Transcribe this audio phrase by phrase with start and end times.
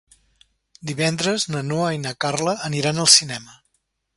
[0.91, 3.59] Divendres na Noa i na Carla aniran al cinema.